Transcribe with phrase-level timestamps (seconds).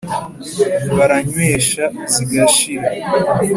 [0.95, 2.87] Baranywesha zigashira